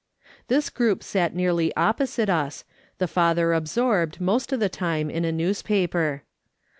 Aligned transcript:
This 0.47 0.71
group 0.71 1.03
sat 1.03 1.35
nearly 1.35 1.71
opposite 1.75 2.27
us, 2.27 2.65
the 2.97 3.07
father 3.07 3.53
absorbed, 3.53 4.19
most 4.19 4.51
of 4.51 4.59
the 4.59 4.67
time, 4.67 5.11
in 5.11 5.25
a 5.25 5.31
newspaper. 5.31 6.23